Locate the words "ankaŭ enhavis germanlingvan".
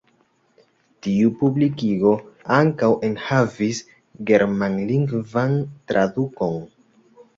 2.57-5.55